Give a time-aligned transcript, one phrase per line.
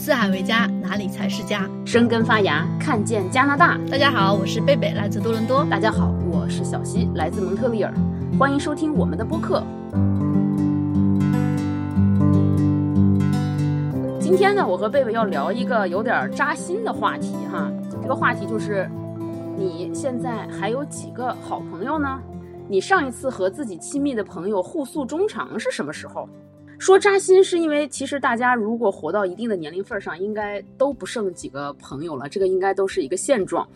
[0.00, 1.68] 四海为家，哪里才是家？
[1.84, 3.78] 生根发芽，看见加拿大。
[3.90, 5.62] 大家好，我是贝贝，来自多伦多。
[5.66, 7.92] 大家好，我是小溪，来自蒙特利尔。
[8.38, 9.62] 欢迎收听我们的播客。
[14.18, 17.70] 今天呢，我和贝贝要聊一个有点扎心的话题哈。
[18.00, 18.88] 这个话题就是，
[19.58, 22.18] 你现在还有几个好朋友呢？
[22.66, 26.26] 你上一次和自己亲密的朋友互诉衷肠是什么时候？
[26.80, 33.68] 说扎心是因为，其实大家如果活到一定的年龄份上，应该都不剩几个朋友了，这个应该都是一个现状。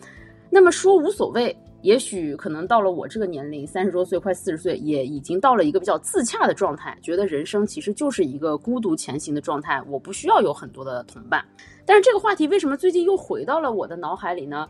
[0.49, 11.45] 那么说无所谓，也许可能到了我这个年龄，三十多岁快四十岁，也已经到了一个比较自洽的状态，觉得人生其实就是一个孤独前行的状态，我不需要有很多的同伴。
[11.85, 14.67] 但是这个话题为什么最近又回到了我的脑海里呢？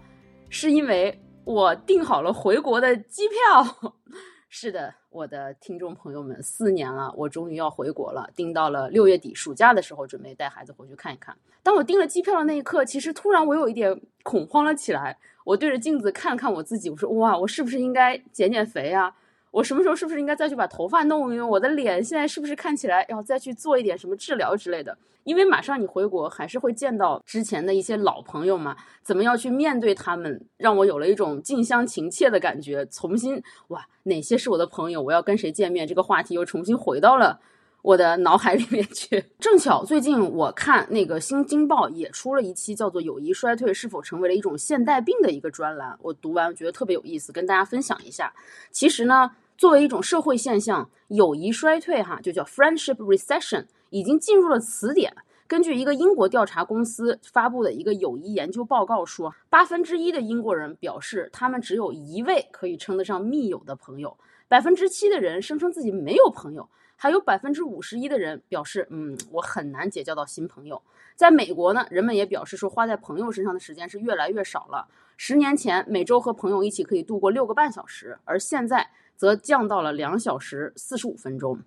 [0.49, 3.93] 是因为我订好了回国的机票。
[4.49, 11.33] 是的，我的听众朋友们，四年了，我终于要回国了，订到了六月底暑假的时候，准备带孩子回去看一看。
[11.63, 15.17] 当我订了机票的那一刻，其实突然我有一点恐慌了起来。
[15.45, 19.15] 我对着镜子看了看我自己，我说：“哇，我是不是应该减减肥啊？”
[19.51, 21.49] 我什么时候是不是应该再去把头发弄一弄？
[21.49, 24.97] 我的脸现在是不是看起来要再去做一点什么治疗之类的？
[25.25, 32.85] 因为马上你回国还是会见到之前的一些老朋友嘛，怎么要去面对他们，让我有了一种近乡情怯的感觉。
[32.85, 35.01] 重新哇，哪些是我的朋友？
[35.01, 35.85] 我要跟谁见面？
[35.85, 37.39] 这个话题又重新回到了
[37.81, 39.25] 我的脑海里面去。
[39.39, 48.31] 正巧最近我看那个《新京报》也出了一期叫做“友谊衰退是否成为了一种现代病”的一个专栏，我读完觉得特别有意思，跟大家分享一下。
[48.71, 49.31] 其实呢。
[49.57, 55.15] 作为一种社会现象，友谊衰退，哈，就叫 friendship recession，已经进入了词典。
[55.47, 70.81] 根据一个英国调查公司发布的一个友谊研究报告说，八分之一的英国人表示他们只有一位可以称得上密友的朋友，百分之七的人声称自己没有朋友，还有百分之五十一的人表示，嗯，我很难结交到新朋友。
[71.15, 74.87] 在美国呢，人们也表示说，花在朋友身上的时间是越来越少了。
[75.15, 78.89] 十年前，每周和朋友一起可以度过六个半小时，而现在。
[79.17, 81.57] 则降到了两小时四十五分钟。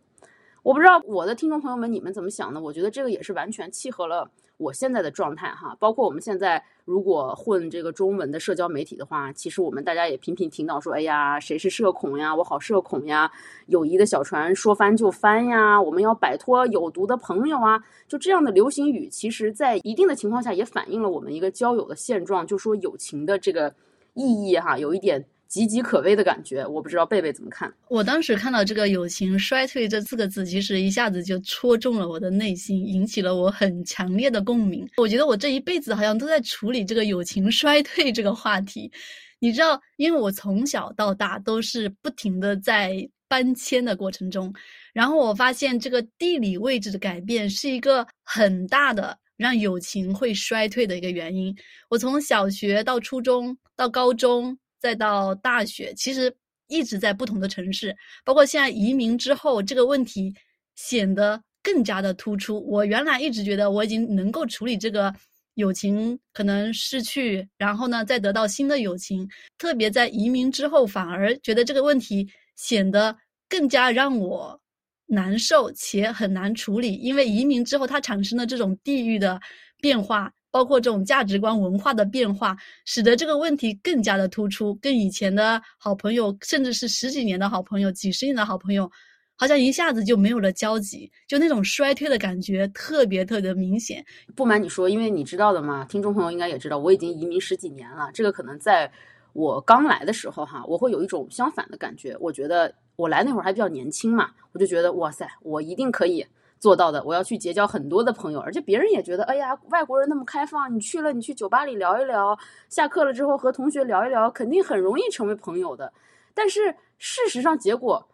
[0.69, 2.61] 我不知道我的听众朋友们你们怎么想的？
[2.61, 5.75] 我觉得这个也是完全契合了我现在的状态哈。
[5.81, 12.37] 包括我们现在如果混这个中文的社交媒体的话，其实我们大家也频频听到说，哎呀，谁是社恐呀？
[12.37, 13.33] 我好社恐呀！
[13.69, 15.81] 友谊的小船说翻就翻呀！
[15.81, 17.83] 我们要摆脱有毒的朋友啊！
[18.07, 23.75] 就这样的流行语，其实在一定的情况下也反映了我们一个交友的现状，就说友情的这个
[24.13, 25.25] 意义哈，有一点。
[25.51, 27.73] 岌岌可危的感觉，我不知道贝贝怎么看。
[27.89, 34.87] 我当时看到这个“友情衰退”这四个字，其实一下子就戳中了我的内心，引起了我很强烈的共鸣。
[34.99, 38.93] 我觉得我这一辈子好像都在处理这个友情衰退这个话题。
[39.39, 44.53] 你知道，因为我从小到大都是不停的在搬迁的过程中，
[44.93, 51.57] 然后我发现这个地理位置的改变是一个很大的让友情会衰退的一个原因。
[51.89, 54.59] 我从小学到初中到高中。
[54.79, 56.35] 再到大学，其实
[56.69, 60.35] 一直在不同的城市，包括现在移民之后，这个问题
[60.77, 62.65] 显得更加的突出。
[62.69, 65.15] 我原来一直觉得我已经能够处理这个
[65.55, 69.29] 友情可能失去，然后呢再得到新的友情，
[69.59, 73.17] 特别在移民之后，反而觉得这个问题显得
[73.49, 74.61] 更加让我
[75.07, 79.41] 难受且很难处理，因为移民之后它产生的这种地域的
[79.81, 80.33] 变化。
[80.51, 84.75] 包括这种价值观、文化的变化，使得这个问题更加的突出。
[84.77, 88.91] 跟以前的好朋友，甚至是十几年的好朋友、几十年的好朋友，
[89.37, 94.05] 好像一下子就没有了交集，就那种衰退的感觉特别特别明显。
[94.35, 98.11] 不瞒你说，因为你知道的嘛，听众朋友应该也知道，我已经移民十几年了。
[98.15, 98.91] 这个可能在
[99.35, 102.17] 我刚来的时候，哈，我会有一种相反的感觉。
[102.19, 106.27] 我觉得我来那会儿还比较年轻嘛，我就觉得哇塞，我一定可以。
[106.59, 112.39] 做到的，我要去结交很多的朋友，而且别人也觉得，哎呀，外国人那么开放，你去了，你去酒吧里聊一聊，
[112.69, 115.93] 下课了之后和同学聊一聊，肯定很容易成为朋友的。
[116.35, 118.09] 但是事实上，结果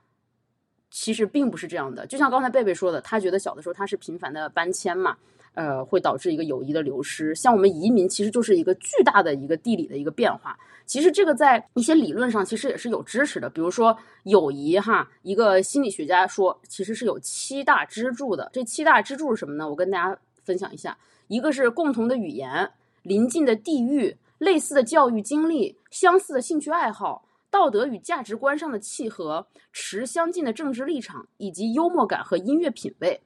[0.91, 2.06] 其实并不是这样的。
[2.06, 5.16] 就像刚才贝贝说的，他觉得小的时候他是频繁的搬迁嘛。
[5.55, 7.35] 呃，会导致一个友谊的流失。
[7.35, 10.59] 像我们移民，其实就是一个巨大的一个地理的一个变化。
[10.87, 13.49] 其实这个在一些理论上其实也是有支持的。
[13.49, 18.51] 比如说友谊，哈，一个心理学家说，其实是有七大支柱的。
[18.53, 19.69] 这七大支柱是什么呢？
[19.69, 20.97] 我跟大家分享一下。
[21.29, 22.71] 一个是共同的语言、
[23.03, 33.23] 邻近的地域、类似的教育经历、相似的兴趣爱好、道德与价值观上的契合、持相近的政治立场，以及幽默感和音乐品味。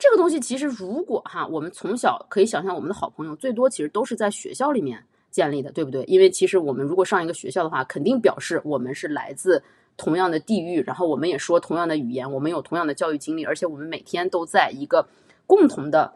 [0.00, 6.02] 这个东西其实，如果哈，我们从小可以想象，我们的好朋友最多其实都是在学校里面建立的，对不对？
[6.04, 9.62] 因为其实我们如果上一个学校的话，肯定表示我们是来自
[9.98, 15.06] 同样的地域，然后我们也说同样的语言，我们有同样的教育经历，而且我们每天都在一个
[15.46, 16.14] 共同的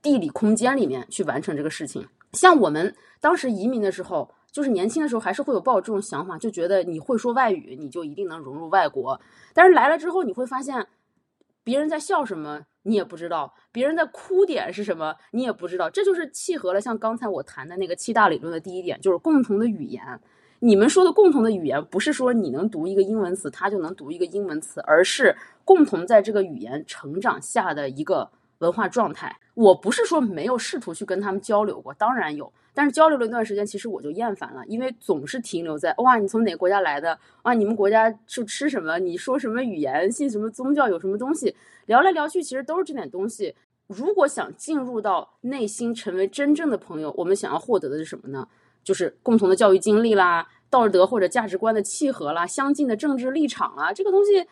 [0.00, 2.08] 地理空间里面去完成这个事情。
[2.32, 9.20] 像我们当时移民的时候，就是年轻的时候还是会有抱这种想法，就觉得你会说外语，你就一定能融入外国。
[9.52, 10.86] 但是来了之后，你会发现
[11.62, 15.90] 别人在笑什么你也不知道，别人的哭点是什么你也不知道。
[15.90, 20.02] 这就是契合了像刚才我谈的那个七大理论的第一点，就是共同的语言。
[20.60, 29.36] 你们说的共同的语言，不是说你能读一个英文词，他就能读一个英文词，而是共同在这个语言成长下的一个文化状态。
[29.54, 37.18] 我不是说没有试图去跟他们交流过，当然有，但是交流了一段时间，其实我就厌烦了，因为总是停留在哇，你从哪个国家来的？
[37.42, 38.98] 哇，你们国家是吃什么？
[38.98, 40.10] 你说什么语言？
[40.10, 40.88] 信什么宗教？
[40.88, 41.54] 有什么东西？
[41.86, 43.54] 聊来聊去，其实都是这点东西。
[43.86, 48.48] 如果想进入到内心，成为真正的朋友，我们想要获得的是什么呢？
[48.82, 50.48] 就是共同的教育经历啦。
[50.70, 54.44] 道德或者价值观的契合啦，相近的政治立场啊，这个东西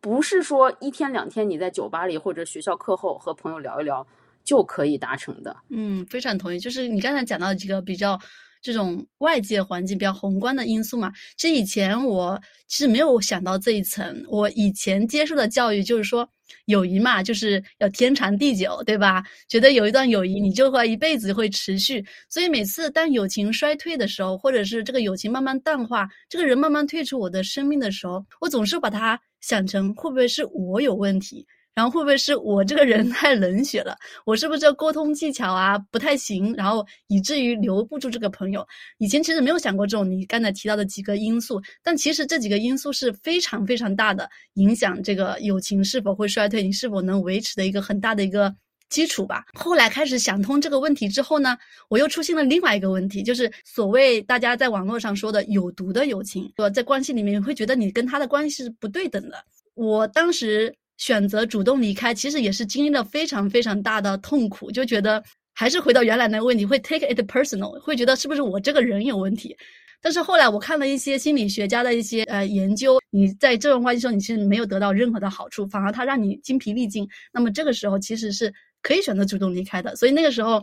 [0.00, 4.06] 不是说一天两天你在酒吧里或者学校课后和朋友聊一聊
[4.42, 5.54] 就可以达成的。
[5.68, 6.58] 嗯，非常同意。
[6.58, 8.18] 就是你刚才讲到几个比较
[8.62, 14.24] 这种外界环境比较宏观的因素嘛，其实以前我其实没有想到这一层。
[14.30, 16.28] 我以前接受的教育就是说。
[16.66, 19.22] 友谊嘛，就是要天长地久，对吧？
[19.48, 22.04] 觉得有一段友谊，你就会一辈子会持续。
[22.28, 31.46] 所以每次当友情衰退的时候，或者是这个友情慢慢淡化，这个人慢慢退出我的生命的时候，我总是把它想成会不会是我有问题。
[31.76, 33.94] 然后会不会是我这个人 太冷血了？
[34.24, 36.54] 我是不是这沟通技巧啊不太行？
[36.54, 38.66] 然后以至于留不住这个朋友？
[38.96, 48.50] 以前其实没有想过这种你刚才提到的几个因素，但其实这几个因素是非常非常大的影响这个友情是否会衰退，你是否能维持的一个很大的一个
[48.88, 49.44] 基础吧。
[49.52, 51.58] 后来开始想通这个问题之后呢，
[51.90, 59.44] 我又出现了另外一个问题，就是所谓大家在网络上说的有毒的友情，说在关系里面会觉得你跟他的关系是不对等的。
[59.74, 60.74] 我当时。
[60.96, 65.22] 选择主动离开，其实也是经历了非常非常大的痛苦，就觉得
[65.54, 69.56] 还是回到原来那个问题，会 take it personal，会觉得是不是我这个人有问题。
[70.00, 77.08] 但是后来我看了一些心理学家的一些呃研究，你在这段关系中，你其实没有得到任何的好处，反而他让你精疲力尽。
[77.32, 78.52] 那么这个时候其实是
[78.82, 79.96] 可以选择主动离开的。
[79.96, 80.62] 所以那个时候。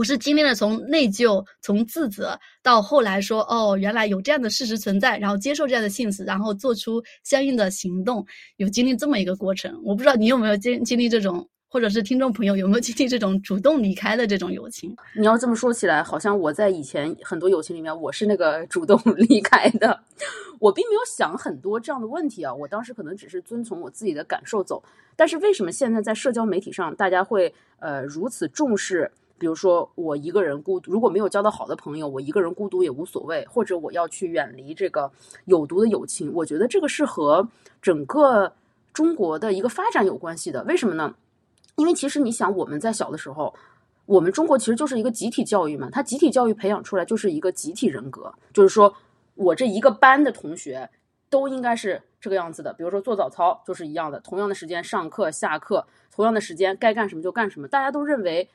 [0.00, 8.24] 我是经历了从内疚、从自责到后来说，哦，原来有这样的事实存在，然后接受这样的现实，然后做出相应的行动，
[8.56, 9.78] 有经历这么一个过程。
[9.84, 14.96] 我不知道你有没有经经历这种，或者是听众朋友有没有经历这种主动离开的这种友情？
[15.14, 18.98] 你要这么说起来，好像我在以前很多友情里面，我是那个主动
[19.28, 20.02] 离开的。
[20.60, 24.82] 我并没有想很多这样的问题啊，我当时可能只是遵从我自己的感受走。
[25.14, 29.12] 但是为什么现在在社交媒体上，大家会呃如此重视？
[29.40, 33.42] 比如说，我一个人孤独，如果没有交到好的朋友，我一个人孤独也无所谓。
[33.46, 35.10] 或者我要去远离这个
[35.46, 37.48] 有毒的友情，我觉得这个是和
[37.80, 38.52] 整个
[38.92, 40.62] 中国的一个发展有关系的。
[40.64, 41.14] 为什么呢？
[41.76, 43.54] 因为其实你想，我们在小的时候，
[44.04, 48.94] 我们中国其实就是一个集体教育嘛，它集体教育培养出来就是一个集体人格，就是说
[49.36, 50.90] 我这一个班的同学
[51.30, 52.74] 都应该是这个样子的。
[52.74, 58.46] 比如说做早操就是一样的，同样的时间上课下课，同样的时间该干什么就干什么，大家都认为。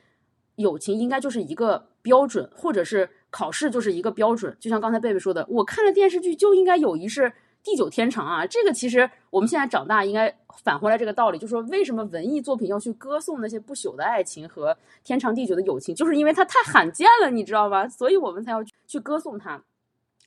[0.56, 4.56] 友情应该就是一个标准，或者是考试就是一个标准。
[4.60, 7.32] 就像刚才贝贝说的，我看了电视剧就应该友谊是
[7.62, 8.46] 地久天长啊。
[8.46, 17.86] 这个其实我们现在长大应该返回来这个道理，就说为什么文艺作品要去歌颂那些不朽的爱情和天长地久的友情，就是因为它太罕见了，你知道吧？
[17.88, 19.62] 所以我们才要去歌颂它。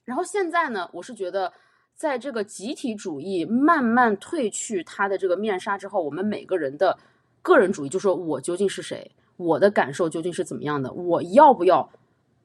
[0.06, 1.54] 然后现在呢，我是觉得，
[1.96, 6.98] 在这个集体主义慢慢褪去它的这个面纱之后，我们每个人的
[7.42, 9.12] 个人主义，就说我究竟是谁？
[9.40, 10.92] 我的感受究竟是怎么样的？
[10.92, 11.90] 我要不要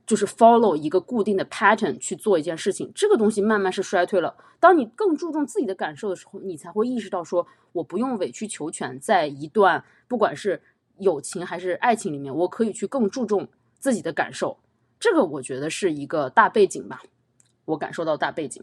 [0.07, 2.93] 就是 follow 一个固定的 pattern 去做一件事情？
[2.95, 4.37] 这个东西慢慢是衰退了。
[4.61, 10.63] 当你更注重自己的感受的时候，你才会意识到说，我不用委曲求全，在一段不管是
[10.99, 13.49] 友情还是爱情里面，我可以去更注重
[13.81, 14.57] 自己的感受。
[15.01, 17.03] 这个我觉得是一个大背景吧。
[17.65, 18.63] 我感受到大背景。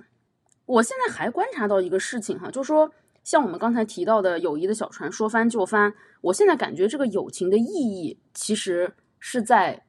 [0.66, 2.94] 我现在还观察到一个事情哈，就是说。
[3.24, 9.86] 像我们刚才提到的友谊的小船说翻就翻，我现在感觉这个友情的意义其实是在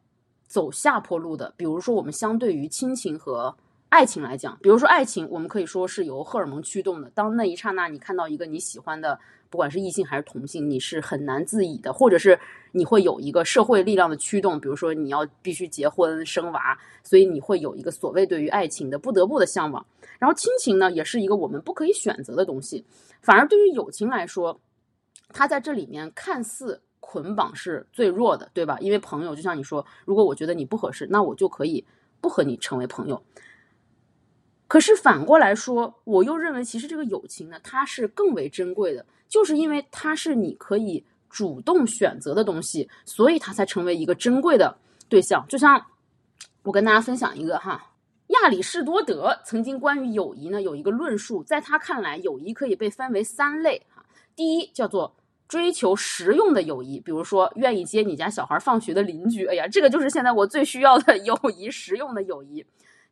[0.46, 1.54] 走下坡路的。
[1.56, 3.56] 比如说，我们相对于亲情和
[3.92, 7.10] 爱情来讲，比如说爱情，我们可以说是由荷尔蒙驱动的。
[7.10, 9.20] 当那一刹那你看到一个你喜欢的，
[9.50, 12.40] 不管是异性还是同性，你是很难自已的，或者是
[12.72, 19.84] 你会有一个社会力量的驱动，比如说你要必须结婚生娃，所以你会有一个所谓对于爱情的不得不的向往。
[20.18, 22.82] 然后亲情呢，也是一个我们不可以选择的东西。
[23.20, 24.58] 反而对于友情来说，
[25.28, 28.78] 它在这里面看似捆绑是最弱的，对吧？
[28.80, 31.84] 因为朋友就像你说，如果我觉得你不合适，那我就可以
[32.22, 33.22] 不和你成为朋友。
[34.72, 44.74] 可是反过来说，我又认为其实这个友情呢，它是更为珍贵的，就是因为它是你可以主动选择的东西，所以它才成为一个珍贵的
[45.10, 45.44] 对象。
[45.46, 45.84] 就像
[46.62, 47.90] 我跟大家分享一个哈，
[48.28, 54.02] 亚里士多德曾经关于友谊呢有一个论述，在他看来，友谊可以被分为三类哈。
[54.34, 55.14] 第一叫做
[55.46, 62.64] 追求实用的友谊，比如说愿意接你家小孩放学的邻居，哎呀，这个就是现在我最需要的 友谊，实用的友谊。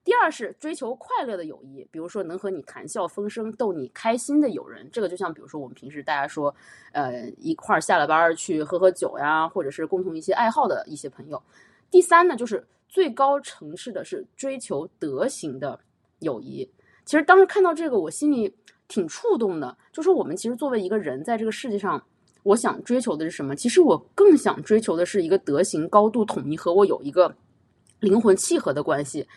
[0.02, 6.54] 第二是追求快乐的友谊，比如说能和你谈笑风生、逗你开心的友人，这个就像比如说我们平时大家说，
[6.92, 11.40] 呃，一块儿下了班去喝喝酒呀，或者是共同一些爱好的一些朋友。
[11.90, 15.78] 第三呢，就是最高层次的是追求德行的
[16.20, 16.68] 友谊。
[17.04, 18.54] 其实当时看到这个，我心里
[18.88, 22.02] 挺触动的，就是我们其实作为一个人，在这个世界上，
[22.42, 23.54] 我想追求的是什么？
[23.54, 27.36] 其实我更想追求的是一个德行高度统一，和我有一个
[27.98, 29.28] 灵魂契合的关系。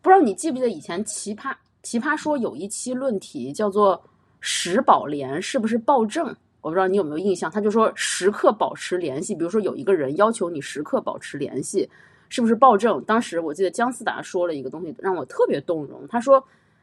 [0.00, 4.02] 不知道你记不记得以前奇葩奇葩说有一期论题叫做
[4.40, 6.26] “食宝联是不是暴政”，
[6.60, 7.50] 我不知道你有没有印象。
[7.50, 11.88] 他就说时刻保持联系，比如说有一个人要求你时刻保持联系，
[12.28, 13.02] 是不是暴政？
[13.04, 16.06] 当时我记得姜思达说了一个东西让我特别动容。
[16.08, 16.42] 他说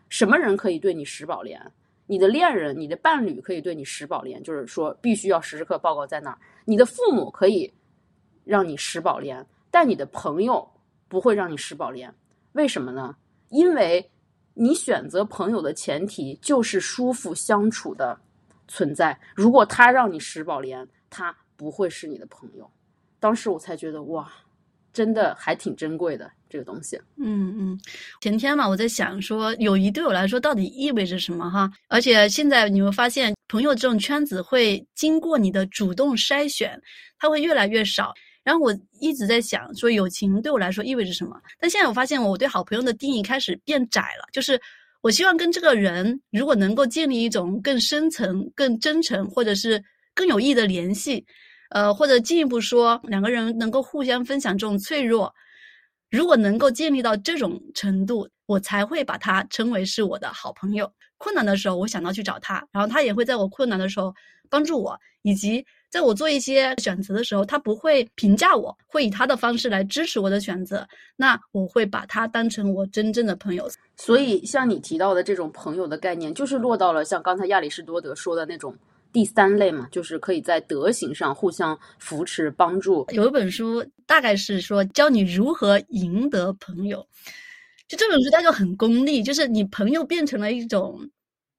[0.10, 1.62] 什么人可以对你食宝联？
[2.08, 6.38] 你的恋人、你的伴侣可以对你食宝联，就是说必须要时时刻报告在哪儿。
[6.66, 7.72] 你的父母可以
[8.44, 10.68] 让你食宝联，但你的朋友
[11.08, 12.14] 不会让你食宝联。
[12.56, 13.16] 为什么呢？
[13.50, 14.10] 因为
[14.54, 18.18] 你选择朋友的前提就是舒服相处的
[18.68, 19.18] 存在。
[19.36, 22.70] 如果他让你食宝莲，他不会是你的朋友。
[23.20, 24.32] 当时我才觉得哇，
[24.94, 26.98] 真的还挺珍贵的这个东西。
[27.18, 27.80] 嗯嗯，
[28.22, 31.70] 前天嘛，我在想说，友谊对我来说到底意味着什么哈？
[31.90, 36.82] 而且现在你会发现，朋友这种圈子会经过你的主动筛选，
[37.20, 38.14] 它会越来越少。
[38.46, 41.36] 然后我一直在想，说友情对我来说意味着什么？
[41.60, 44.26] 但现在我发现，我对好朋友的定义开始变窄了。
[44.32, 44.62] 就是
[45.02, 49.84] 我希望跟这个人，如果能够建立一种更深层、更真诚，或者是
[50.14, 51.26] 更有益的联系，
[51.72, 55.34] 呃，或者进一步说，两个人能够互相分享这种脆弱，
[56.12, 60.88] 如果能够建立到这种程度，我才会把他称为是我的好朋友。
[61.18, 64.14] 困难的时候，我想到去找他，然后他也会在我困难的时候
[64.52, 65.66] 帮助我，以及。
[65.96, 70.86] 在我做一些选择的时候，他不会评价我，会以他的方式来支持我的选择。
[71.16, 73.66] 那我会把他当成我真正的朋友。
[73.96, 78.76] 所以，像你提到的这种朋友的概念，就是落到了像刚才亚里士多德说的那种
[79.14, 83.06] 第三类嘛，就是可以在德行上互相扶持帮助。
[83.12, 87.08] 有一本书，大概是说教你如何赢得朋友。
[87.88, 91.00] 就这本书，它就很功利，就是你朋友变成了一种，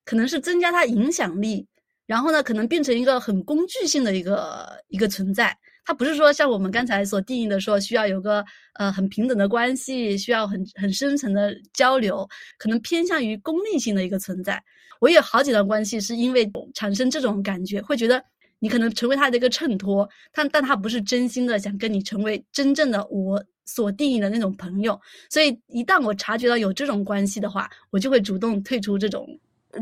[0.05, 1.67] 可能是增加他影响力。
[2.07, 8.45] 然后呢，可能变成一个很工具性的一个一个存在，它不是说像我们刚才所定义的说需要有个
[8.75, 14.63] 呃很平等的关系，需要很很深层的交流，可能偏向于功利性的一个存在。
[15.01, 18.23] 我有好几段关系是因为产生这种感觉，会觉得
[18.61, 24.99] 你可能成为他的一个衬托，但但他不是真心的想跟你成为真正的我所定义的那种朋友。
[25.29, 29.27] 所以一旦我察觉到有这种关系的话，我就会主动退出这种。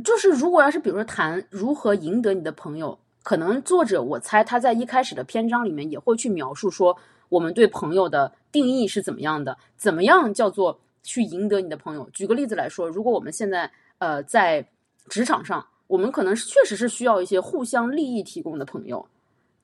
[0.03, 6.97] 就是如果要是比如说谈如何赢得你的朋友，可能作者我猜他在一开始的篇章里面也会去描述说
[7.29, 12.09] 我们对朋友的定义是怎么样的，怎么样叫做去赢得你的朋友。
[12.13, 14.67] 举个例子来说，如果我们现在呃在
[15.09, 19.07] 职场上，我们可能确实是需要一些互相利益提供的朋友。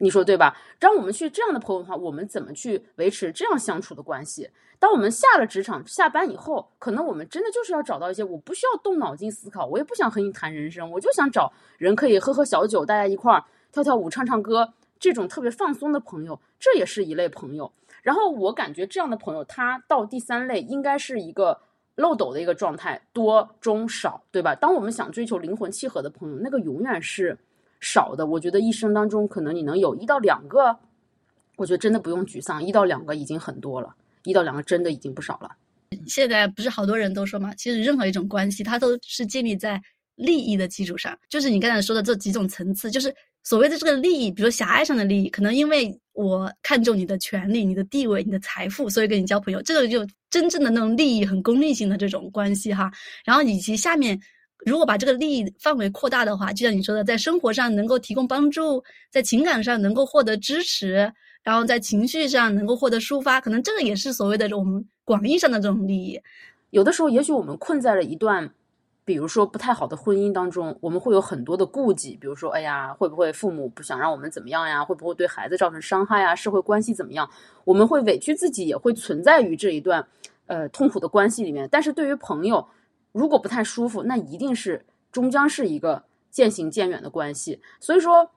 [0.03, 0.57] 你说对吧？
[0.81, 4.49] 让我们去这样的朋友的话，我们怎么去维持这样相处的关系？
[4.79, 17.71] 当我们下了职场、下班以后，可能我们真的就是要找到一些我不需要动脑筋思考，我也不想和你谈人生，我就想找人可以喝喝小酒，大家一块儿跳跳舞、唱唱歌，这种特别放松的朋友，这也是一类朋友。
[18.03, 21.61] 然后我感觉这样的朋友，他到第三类应该是一个
[21.97, 24.55] 漏斗的一个状态，多中少，对吧？
[24.55, 27.37] 当我们想追求灵魂契合的朋友，那个永远是。
[27.81, 30.77] 少的，我觉得一生当中可能你能有一到两个，
[31.57, 33.95] 我觉得真的不用沮丧，一到两个已经很多了，
[34.25, 35.51] 一到两个真的已经不少了。
[36.07, 39.81] 现在不是好多人都说嘛，其实任何一种关系，它都是建立在
[40.17, 52.93] 利益的基础上，就是你刚才说的这几种层次，就是所谓的这个利益，比如狭隘上的利益，可能因为我看重你的权利、你的地位、你的财富，所以跟你交朋友，这个就真正的那种利益很功利性的这种关系哈。
[53.25, 54.21] 然后以及下面。
[54.67, 61.13] 如果把这个利益范围扩大的话，就像你说的，在生活上能够提供帮助，在情感上能够获得支持，
[61.43, 66.21] 然后在情绪上能够获得抒发，可能这个也是所谓的我们广义上的这种利益。
[66.71, 68.53] 有的时候，也许我们困在了一段，
[69.05, 74.85] 比如说不太好的婚姻当中，我们会有很多的顾忌，比如说，哎呀，会不会父母不想让我们怎么样呀？
[74.85, 76.37] 会不会对孩子造成伤害呀？
[76.37, 77.29] 社会关系怎么样？
[77.65, 80.07] 我们会委屈自己，也会存在于这一段，
[80.47, 81.69] 呃，痛苦的关系里面。
[81.73, 82.65] 但是对于朋友，
[83.13, 87.61] 如果不太舒服，那一定是终将是一个渐行渐远的关系。
[87.81, 88.31] 所以说，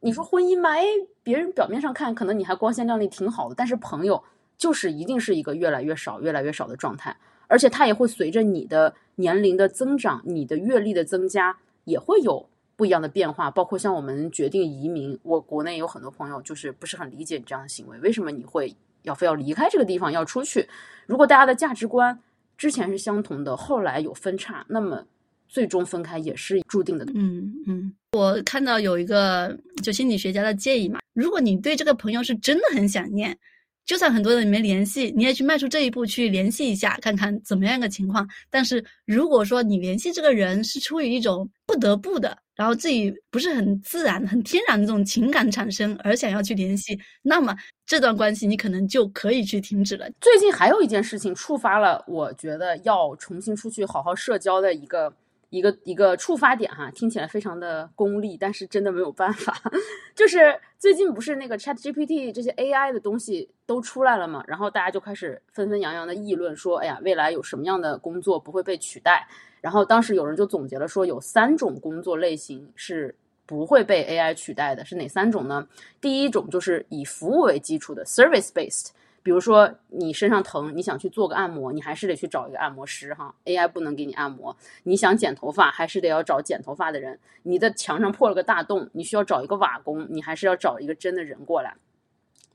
[0.00, 0.84] 你说婚姻嘛，哎，
[1.22, 4.22] 别人表面上看可能你还光鲜亮丽挺好的，但是朋友
[4.56, 7.16] 就是一定是一个越来越少、越来越少的状态，
[7.46, 13.50] 而且它也会随着你的年龄的增长、你的阅历的增加，也会有不一样的变化。
[13.50, 20.68] 包括像我们决定移民，我国内有很多朋友就是不是很理解你这样的行为，为什么你会要非要离开这个地方要出去？
[21.06, 22.18] 如果大家的价值观
[22.56, 25.06] 之前是相同的，后来有分叉，那么。
[25.48, 27.06] 最终分开也是注定的。
[27.14, 33.38] 嗯嗯，我看到有一个就心理学家的建议嘛，如果你对这个朋友是真的很想念，
[33.86, 38.28] 就算很多人没联系，你也去迈出这一步去联系一下，看看怎么样一个情况。
[38.50, 50.10] 但是如果说你联系这个人是出于一种不得不的，然后自己不是很自然、很天然的这种情感产生而想要去联系，那么这段关系你可能就可以去停止了。
[50.20, 55.12] 最近还有一件事情触发了我觉得要重新出去好好社交的一个。
[55.50, 59.54] 一个一个触发点哈，听起来非常的功利，但是真的没有办法。
[60.14, 69.26] 就是最近不是那个 Chat GPT 这些 AI 的东西都出来了嘛，然后大家就开始纷纷扬扬的议论说，哎呀，未来有什么样的工作不会被取代？
[69.60, 73.14] 然后当时有人就总结了说，有三种工作类型是
[73.46, 75.66] 不会被 AI 取代的，是哪三种呢？
[76.00, 78.90] 第一种就是以服务为基础的 Service Based。
[79.26, 84.56] 比如说你身上疼，你想去做个按摩，你还是得去找一个按摩师哈，AI 不能给你按摩。
[84.84, 87.18] 你想剪头发，还是得要找剪头发的人。
[87.42, 91.76] 你的墙上破了个大洞，你需要找一个瓦工，你还是要找一个真的人过来。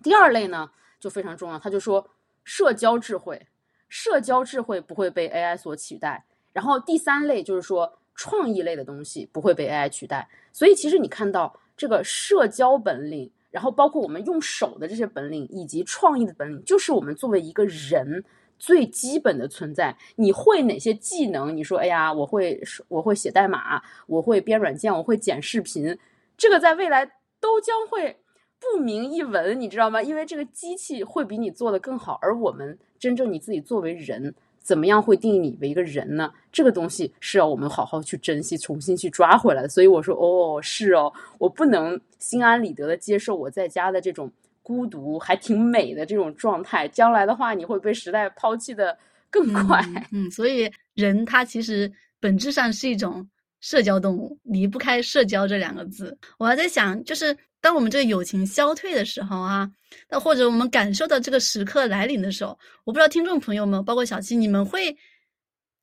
[0.01, 2.09] 第二类呢就非常重要，他就说
[2.45, 3.47] 社交智慧，
[3.89, 6.23] 社交智慧不会被 AI 所取代。
[6.53, 10.29] 然后第三类就是说创意类的东西不会被 AI 取代。
[10.53, 13.29] 所以其实你看到这个社交本领。
[13.51, 18.23] 然后包括我们用手的这些本领，以及创意的本领，就是我们作为一个人
[18.57, 19.95] 最基本的存在。
[20.15, 21.55] 你会哪些技能？
[21.55, 25.97] 你说，哎呀，我会我会写代码，我会编软件，我会剪视频，
[26.37, 27.05] 这个在未来
[27.39, 28.17] 都将会
[28.59, 30.01] 不明一文，你知道吗？
[30.01, 34.33] 因为这个机器会比你做的更好，而我们真正你自己作为人。
[34.61, 36.31] 怎么样会定义你为一个人呢？
[36.51, 39.67] 这个东西是要我们好好去珍惜，重新去抓回来。
[39.67, 46.87] 所以我说，哦，是哦，我不能心安理得的接受我在家的这种孤独，还挺美的这种状态。
[46.87, 48.97] 将来的话，你会被时代抛弃的
[49.29, 49.83] 更快。
[50.11, 53.27] 嗯，所以人他其实本质上是一种
[53.59, 56.17] 社交动物，离不开社交这两个字。
[56.37, 57.37] 我还在想，就是。
[57.63, 59.69] 当我们这个友情消退的时候啊，
[60.09, 64.95] 那或者我们感受到这个时刻来临的时候，我不知道听众朋友们，包括小七，你们会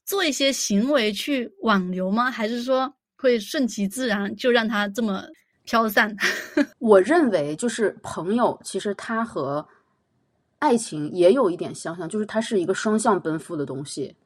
[0.04, 2.30] 做一些行为去挽留吗？
[2.30, 5.24] 还是说会顺其自然就让它这么
[5.64, 6.16] 飘散？
[6.78, 9.66] 我认为，就是朋友，其实他和
[10.58, 14.16] 爱情也有一点相像，就是它是一个双向奔赴的东西。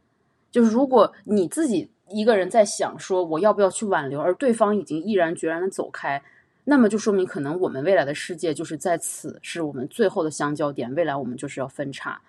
[0.50, 6.22] 就是如果你自己一个人在想说我要不要去挽留，而对方已经毅然决然的走开。
[6.64, 10.94] 那么就说明，可能我们未来的世界就是在此，是我们最后的相交点。
[10.94, 12.20] 未来我们就是要分叉。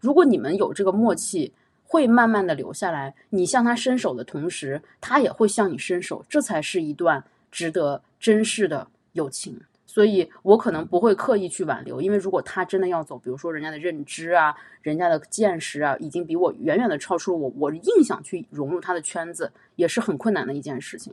[0.00, 1.52] 如果你们有这个默契，
[1.84, 3.14] 会慢慢的留下来。
[3.30, 9.60] 你向他伸手的同时，他也会向你伸手，这才是一段值得珍视的友情。
[9.84, 21.12] 所以我可能不会刻意去挽留，因为如果他真的要走，比如说人家的认知啊，人家的见识啊，已经比我远远的超出了我，我硬想去融入他的圈子，也是很困难的一件事情。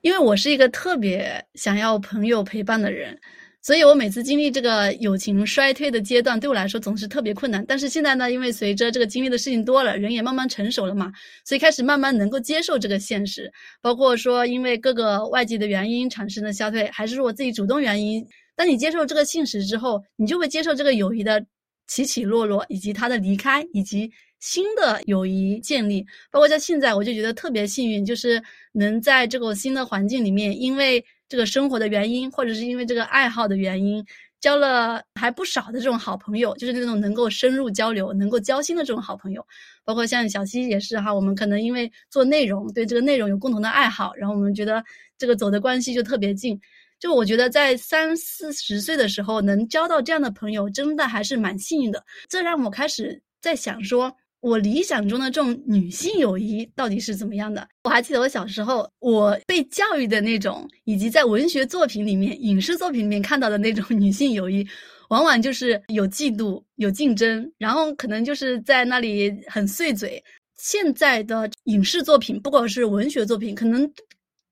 [0.00, 3.18] 因为我是一个特别想要朋友陪伴的人，
[3.60, 7.64] 所以我每次经历这个友情衰退的阶段，对我来说总是特别困难。
[7.66, 11.12] 但是现在呢，因为随着这个经历的事情多了，人也慢慢成熟了嘛，
[11.44, 13.50] 所以开始慢慢能够接受这个现实。
[13.82, 18.24] 包括说因为各个外界的原因产生的消退，还是说我自己主动原因。
[18.54, 21.44] 当你接受这个现实之后，你就会接受这个友谊的
[21.88, 24.10] 起起落落，以及他的离开，以及。
[24.40, 34.04] 新的友谊建立，包括在现在，我就觉得特别幸运，就是能在这个新的环境里面，因为这个生活的原因，或者是因为这个爱好的原因，
[34.40, 39.44] 交了还不少的这种好朋友，就是那种能够深入交流、能够交心的这种好朋友。
[39.84, 44.84] 包括像小溪也是哈，我们可能因为做内容，对这个内容有共同的爱好，然后我们觉得
[45.18, 46.58] 这个走的关系就特别近。
[47.00, 52.04] 就我觉得在三四十岁的时候能交到这样的朋友，真的还是蛮幸运的。
[52.28, 54.14] 这让我开始在想说。
[54.40, 57.68] 我理想中的这种女性友谊到底是怎么样的？
[57.84, 64.64] 我还记得我小时候，我被教育的那种，以及在文学作品里面、影视作品里面看到的那种女性友谊，
[65.08, 70.22] 往往就是有嫉妒、有竞争，然后可能就是在那里很碎嘴。
[70.56, 73.90] 现在的影视作品，不管是文学作品，可能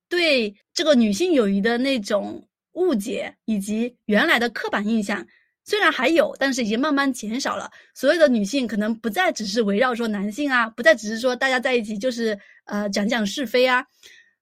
[0.08, 5.24] 对这个女性友谊的那种误解，以及原来的刻板印象。
[5.66, 7.68] 虽然还有，但是已经慢慢减少了。
[7.92, 13.84] 所有的女性可能不再只是围绕说男性啊，不再只是说大家在一起就是呃讲讲是非啊。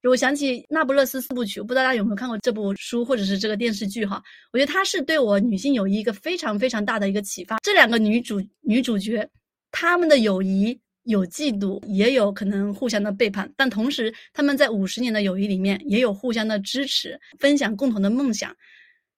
[0.02, 4.22] 我想起《那不勒斯四部曲》，不知道大家有没有看过这部书或者是这个电视剧哈？
[4.52, 7.56] 我觉得它是对我女性友谊一个非常非常大的一个启发。
[7.62, 9.26] 这两个女主女主角，
[9.72, 18.54] 她们的友谊有嫉妒，也有可能互相的背叛，但同时她们在五十年的友谊里面也有互相的支持，分享共同的梦想，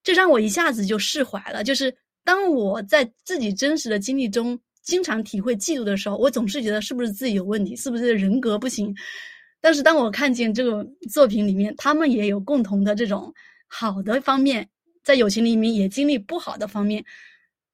[0.07, 1.65] 这让我一下子就释怀了。
[1.65, 1.93] 就是
[2.23, 8.95] 当我在自己真实的经历中经常体会嫉妒的时候，我总是觉得是不是自己有问题，是不是人格不行？
[9.59, 13.33] 但是当我看见这个作品里面，他们也有共同的这种
[13.67, 14.65] 好的方面，
[15.03, 17.03] 在友情里面也经历不好的方面，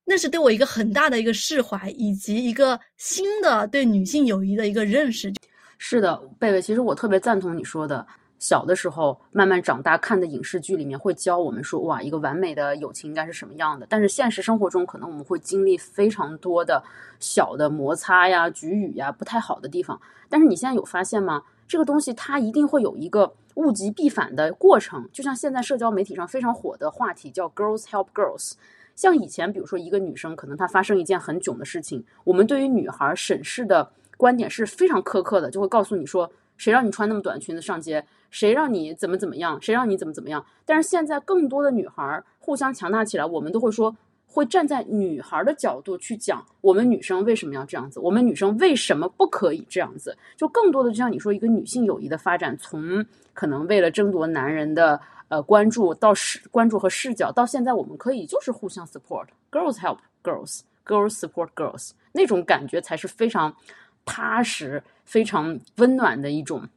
[0.03, 5.31] 那是对我一个很大的一个释怀，以及一个新的对女性友谊的一个认识。
[5.77, 8.03] 是的，贝贝，其实我特别赞同你说的。
[8.43, 13.87] 小的时候，慢慢长大看的影视剧里面会教我们说，哇，一个完美的友情应该是什么样的。
[13.89, 16.83] 但是现实生活中，可能我们会经历非常多的
[17.21, 19.97] 小的摩擦呀、局语呀，不太好的地方。
[20.27, 21.43] 但是你现在有发现吗？
[21.69, 28.55] 这个东西它一定会有一个物极必反的过程，就像现在社交媒体上非常火的话题叫 “girls help girls”。
[28.93, 38.05] 像以前，比如说一个女生可能她发生一件很囧的事情，我们对于女孩审视的观点是非常苛刻的，就会告诉你说：“谁让你穿那么短裙子上街？
[38.33, 39.61] 谁让你怎么怎么样？
[39.61, 43.95] 谁让你怎么怎么样？”但是现在更多的女孩互相强大起来，我们都会说。
[44.35, 47.99] 会站在女孩的角度去讲，我们女生为什么要这样子？
[47.99, 50.17] 我们女生为什么不可以这样子？
[50.35, 63.55] 就更多的，就像你说，一个女性友谊的发展，从可能为了争夺男人的呃关注到视关注和视角，到现在我们可以就是互相 support，girls help girls，girls support girls，那种感觉才是非常
[64.03, 66.67] 踏实、非常温暖的一种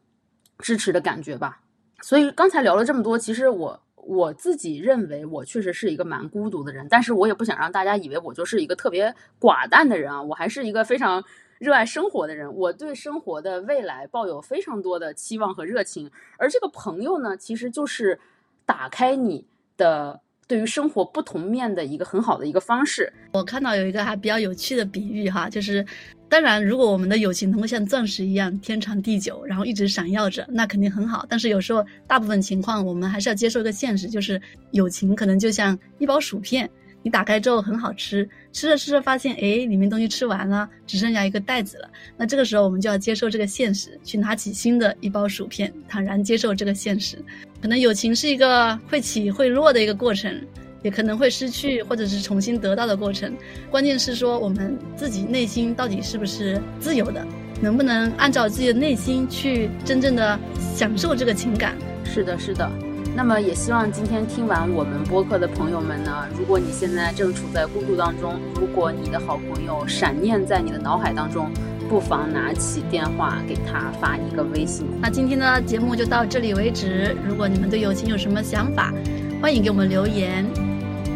[0.58, 1.60] 支持的感觉吧。
[2.00, 3.80] 所以刚才聊了这么多，其实我。
[4.08, 10.22] 我自己认为，我确实是一个蛮孤独的人，但是我也不想让大家以为我就是一个特别寡淡的人啊！
[10.22, 11.24] 我还是一个非常
[11.58, 16.08] 热爱生活的人，我对生活的未来抱有非常多的期望和热情。
[16.38, 18.20] 而这个朋友呢，其实就是
[18.64, 19.44] 打开你
[19.76, 23.12] 的对于生活不同面的一个很好的一个方式。
[23.32, 25.84] 我看到有一个还比较有趣的比喻哈，就是。
[26.28, 31.24] 当然，如果我们的友情能够像钻石一样天长地久，然后一直闪耀着，那肯定很好。
[31.28, 36.68] 但是有时候，大部分情况我们还是要接受一个现实，就是友情可能就像一包薯片，
[37.06, 41.88] 你打开之后很好吃，吃着吃着发现，哎，里面东西吃完了，只剩下一个袋子了。
[42.16, 47.16] 那这个时候我们就要接受这个现实，去拿起新的一包薯片，坦然接受这个现实。
[47.62, 50.36] 可能友情是一个会起会落的一个过程。
[50.82, 53.32] 也可能会失去，或者是重新得到的过程。
[53.70, 57.26] 关键是说，我们自己内心到底是不是自由的，
[57.60, 60.38] 能不能按照自己的内心去真正的
[60.74, 61.76] 享受这个情感？
[62.04, 62.70] 是的，是的。
[63.16, 71.50] 那么，也希望今天听完我们播客的朋友们呢，如果你现在正处在孤独当中，如果你的好朋友闪念在你的脑海当中，
[71.88, 74.86] 不妨拿起电话给他发一个微信。
[75.00, 77.16] 那今天的节目就到这里为止。
[77.26, 78.92] 如果你们对友情有什么想法，
[79.40, 80.44] 欢迎给我们留言。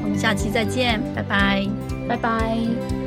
[0.03, 1.69] 我们下期再见，拜拜，
[2.09, 3.00] 拜拜。